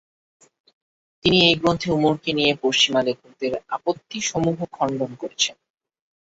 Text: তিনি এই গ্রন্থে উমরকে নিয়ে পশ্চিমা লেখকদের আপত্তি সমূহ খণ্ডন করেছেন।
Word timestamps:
তিনি 1.25 1.37
এই 1.47 1.55
গ্রন্থে 1.55 1.87
উমরকে 1.91 2.31
নিয়ে 2.33 2.51
পশ্চিমা 2.63 3.01
লেখকদের 3.07 3.53
আপত্তি 3.75 4.17
সমূহ 4.21 4.57
খণ্ডন 4.71 5.11
করেছেন। 5.21 5.55